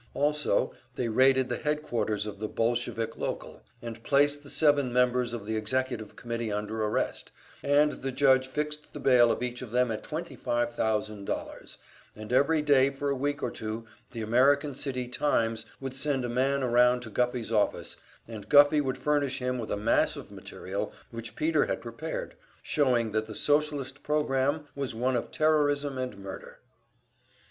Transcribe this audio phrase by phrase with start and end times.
[0.15, 5.45] Also they raided the headquarters of the "Bolshevik local," and placed the seven members of
[5.45, 7.31] the executive committee under arrest,
[7.61, 11.77] and the judge fixed the bail of each of them at twenty five thousand dollars,
[12.15, 16.29] and every day for a week or two the American City "Times" would send a
[16.29, 17.95] man around to Guffey's office,
[18.27, 22.33] and Guffey would furnish him with a mass of material which Peter had prepared,
[22.63, 26.57] showing that the Socialist program was one of terrorism and murder.